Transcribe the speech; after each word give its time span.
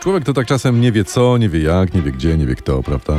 Człowiek 0.00 0.24
to 0.24 0.32
tak 0.34 0.46
czasem 0.46 0.80
nie 0.80 0.92
wie 0.92 1.04
co, 1.04 1.38
nie 1.38 1.48
wie 1.48 1.60
jak, 1.62 1.94
nie 1.94 2.02
wie 2.02 2.12
gdzie, 2.12 2.36
nie 2.36 2.46
wie 2.46 2.54
kto, 2.54 2.82
prawda? 2.82 3.14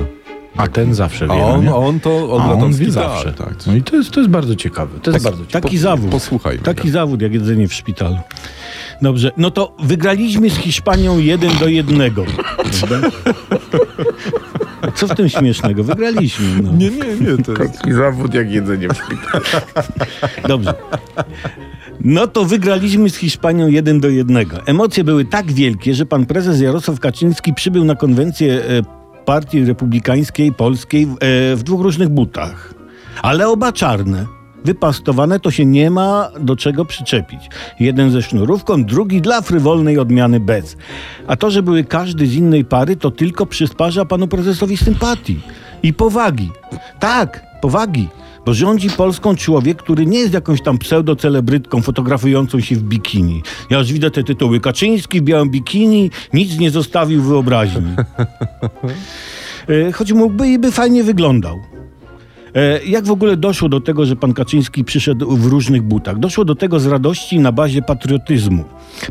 A 0.57 0.67
ten 0.67 0.93
zawsze 0.93 1.27
wie. 1.27 1.33
A 1.33 1.37
no 1.37 1.47
on, 1.53 1.63
nie? 1.63 1.75
on 1.75 1.99
to 1.99 2.31
od 2.31 2.41
A 2.41 2.51
on 2.51 2.73
wie 2.73 2.85
tak, 2.85 2.93
zawsze. 2.93 3.33
Tak, 3.33 3.53
No 3.67 3.75
i 3.75 3.81
to 3.83 3.95
jest, 3.95 4.11
to 4.11 4.19
jest 4.19 4.31
bardzo 4.31 4.55
ciekawe. 4.55 4.99
To 4.99 5.11
jest 5.11 5.23
bardzo 5.23 5.45
ciekawe. 5.45 5.61
Taki 5.61 5.77
zawód. 5.77 6.11
Posłuchajmy 6.11 6.61
Taki 6.63 6.87
go. 6.87 6.93
zawód 6.93 7.21
jak 7.21 7.33
jedzenie 7.33 7.67
w 7.67 7.73
szpitalu. 7.73 8.17
Dobrze, 9.01 9.31
no 9.37 9.51
to 9.51 9.75
wygraliśmy 9.83 10.49
z 10.49 10.55
Hiszpanią 10.57 11.17
jeden 11.19 11.57
do 11.57 11.67
jednego. 11.67 12.25
prawda? 12.79 13.09
Co 14.95 15.07
w 15.07 15.15
tym 15.15 15.29
śmiesznego? 15.29 15.83
Wygraliśmy. 15.83 16.61
No. 16.63 16.71
Nie, 16.71 16.89
nie, 16.89 16.97
nie, 16.97 17.43
to 17.43 17.51
jest... 17.63 17.77
Taki 17.77 17.93
zawód 17.93 18.33
jak 18.33 18.51
jedzenie 18.51 18.87
w 18.89 18.93
szpitalu. 18.97 19.45
Dobrze. 20.47 20.73
No 22.03 22.27
to 22.27 22.45
wygraliśmy 22.45 23.09
z 23.09 23.15
Hiszpanią 23.15 23.67
jeden 23.67 23.99
do 23.99 24.09
jednego. 24.09 24.57
Emocje 24.65 25.03
były 25.03 25.25
tak 25.25 25.51
wielkie, 25.51 25.93
że 25.93 26.05
pan 26.05 26.25
prezes 26.25 26.61
Jarosław 26.61 26.99
Kaczyński 26.99 27.53
przybył 27.53 27.85
na 27.85 27.95
konwencję 27.95 28.53
e, 28.53 29.25
Partii 29.25 29.65
Republikańskiej 29.65 30.53
Polskiej 30.53 31.03
e, 31.03 31.07
w 31.55 31.63
dwóch 31.63 31.81
różnych 31.81 32.09
butach. 32.09 32.73
Ale 33.21 33.47
oba 33.47 33.71
czarne. 33.71 34.25
Wypastowane 34.65 35.39
to 35.39 35.51
się 35.51 35.65
nie 35.65 35.89
ma 35.89 36.29
do 36.39 36.55
czego 36.55 36.85
przyczepić. 36.85 37.39
Jeden 37.79 38.11
ze 38.11 38.21
sznurówką, 38.21 38.83
drugi 38.83 39.21
dla 39.21 39.41
frywolnej 39.41 39.97
odmiany 39.97 40.39
bez. 40.39 40.77
A 41.27 41.35
to, 41.35 41.51
że 41.51 41.63
były 41.63 41.83
każdy 41.83 42.27
z 42.27 42.33
innej 42.33 42.65
pary, 42.65 42.95
to 42.95 43.11
tylko 43.11 43.45
przysparza 43.45 44.05
panu 44.05 44.27
prezesowi 44.27 44.77
sympatii 44.77 45.39
i 45.83 45.93
powagi. 45.93 46.49
Tak, 46.99 47.45
powagi. 47.61 48.07
Bo 48.49 48.53
rządzi 48.53 48.89
Polską 48.89 49.35
człowiek, 49.35 49.77
który 49.77 50.05
nie 50.05 50.19
jest 50.19 50.33
jakąś 50.33 50.61
tam 50.61 50.77
pseudocelebrytką 50.77 51.81
fotografującą 51.81 52.59
się 52.59 52.75
w 52.75 52.83
bikini. 52.83 53.43
Ja 53.69 53.77
już 53.77 53.93
widzę 53.93 54.11
te 54.11 54.23
tytuły. 54.23 54.59
Kaczyński 54.59 55.21
w 55.21 55.23
białym 55.23 55.49
bikini, 55.49 56.11
nic 56.33 56.59
nie 56.59 56.71
zostawił 56.71 57.21
wyobraźni. 57.23 57.95
E, 59.87 59.91
Choć 59.91 60.13
mógłby 60.13 60.47
i 60.47 60.59
by 60.59 60.71
fajnie 60.71 61.03
wyglądał. 61.03 61.59
E, 62.55 62.85
Jak 62.85 63.05
w 63.05 63.11
ogóle 63.11 63.37
doszło 63.37 63.69
do 63.69 63.81
tego, 63.81 64.05
że 64.05 64.15
pan 64.15 64.33
Kaczyński 64.33 64.83
przyszedł 64.83 65.37
w 65.37 65.45
różnych 65.45 65.81
butach? 65.81 66.19
Doszło 66.19 66.45
do 66.45 66.55
tego 66.55 66.79
z 66.79 66.85
radości 66.85 67.39
na 67.39 67.51
bazie 67.51 67.81
patriotyzmu. 67.81 68.63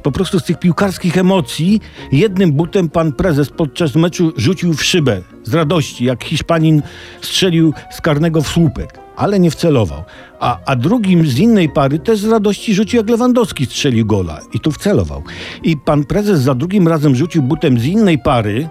Po 0.03 0.12
prostu 0.12 0.41
z 0.41 0.44
tych 0.44 0.59
piłkarskich 0.59 1.19
emocji 1.19 1.81
jednym 2.12 2.53
butem 2.53 2.89
pan 2.89 3.12
prezes 3.12 3.50
podczas 3.50 3.94
meczu 3.94 4.33
rzucił 4.36 4.75
w 4.75 4.84
szybę 4.84 5.20
z 5.44 5.55
radości, 5.55 6.05
jak 6.05 6.25
Hiszpanin 6.25 6.83
strzelił 7.20 7.72
z 7.91 8.00
karnego 8.00 8.42
w 8.42 8.48
słupek, 8.48 9.08
ale 9.19 9.41
nie 9.41 9.51
wcelował. 9.51 10.05
A, 10.41 10.59
a 10.67 10.77
drugim 10.77 11.27
z 11.27 11.39
innej 11.39 11.69
pary 11.69 11.99
też 11.99 12.19
z 12.19 12.29
radości 12.29 12.75
rzucił, 12.75 12.97
jak 12.97 13.11
Lewandowski 13.11 13.67
strzelił 13.67 14.07
gola 14.07 14.41
i 14.53 14.61
tu 14.61 14.73
wcelował. 14.73 15.23
I 15.63 15.77
pan 15.77 16.05
prezes 16.05 16.41
za 16.41 16.55
drugim 16.55 16.89
razem 16.89 17.17
rzucił 17.17 17.43
butem 17.43 17.79
z 17.79 17.85
innej 17.85 18.19
pary, 18.19 18.69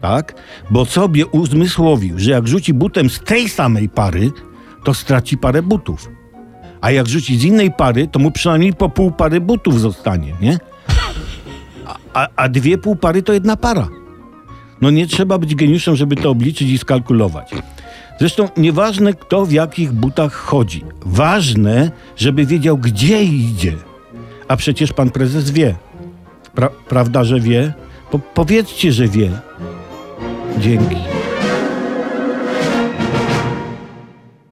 tak? 0.00 0.34
Bo 0.70 0.84
sobie 0.84 1.26
uzmysłowił, 1.26 2.18
że 2.18 2.30
jak 2.30 2.48
rzuci 2.48 2.74
butem 2.74 3.10
z 3.10 3.20
tej 3.20 3.48
samej 3.48 3.88
pary, 3.88 4.32
to 4.84 4.94
straci 4.94 5.38
parę 5.38 5.62
butów. 5.62 6.08
A 6.80 6.90
jak 6.90 7.08
rzuci 7.08 7.38
z 7.38 7.44
innej 7.44 7.72
pary, 7.72 8.08
to 8.08 8.18
mu 8.18 8.30
przynajmniej 8.30 8.72
po 8.72 8.88
pół 8.88 9.10
pary 9.10 9.40
butów 9.40 9.80
zostanie, 9.80 10.34
nie? 10.40 10.58
A, 12.14 12.28
a, 12.36 12.48
dwie 12.48 12.78
pół 12.78 12.96
pary 12.96 13.22
to 13.22 13.32
jedna 13.32 13.56
para. 13.56 13.88
No 14.80 14.90
nie 14.90 15.06
trzeba 15.06 15.38
być 15.38 15.54
geniuszem, 15.54 15.96
żeby 15.96 16.16
to 16.16 16.30
obliczyć 16.30 16.70
i 16.70 16.78
skalkulować. 16.78 17.50
Zresztą 18.18 18.48
nieważne, 18.56 19.14
kto 19.14 19.46
w 19.46 19.52
jakich 19.52 19.92
butach 19.92 20.32
chodzi. 20.34 20.84
Ważne, 21.06 21.90
żeby 22.16 22.46
wiedział, 22.46 22.78
gdzie 22.78 23.22
idzie. 23.24 23.72
A 24.48 24.56
przecież 24.56 24.92
pan 24.92 25.10
prezes 25.10 25.50
wie. 25.50 25.74
Pra- 26.56 26.70
prawda, 26.88 27.24
że 27.24 27.40
wie? 27.40 27.72
Po- 28.10 28.18
powiedzcie, 28.18 28.92
że 28.92 29.08
wie. 29.08 29.30
Dzięki. 30.58 30.96